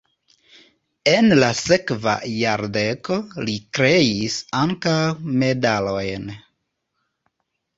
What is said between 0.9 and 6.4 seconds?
En la sekva jardeko li kreis ankaŭ medalojn.